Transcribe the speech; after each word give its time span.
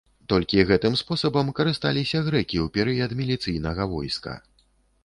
Толькі 0.31 0.63
гэтым 0.69 0.95
спосабам 1.01 1.51
карысталіся 1.59 2.23
грэкі 2.31 2.57
ў 2.65 2.75
перыяд 2.79 3.11
міліцыйнага 3.21 3.83
войска. 3.95 4.33